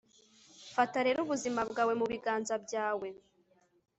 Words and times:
fata 0.75 0.99
rero 1.07 1.19
ubuzima 1.21 1.61
bwawe 1.71 1.93
mu 1.99 2.05
biganza 2.11 2.55
byawe 2.65 3.07